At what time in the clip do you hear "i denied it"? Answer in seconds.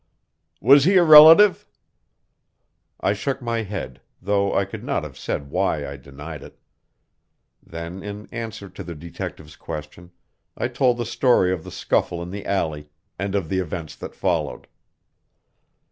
5.87-6.57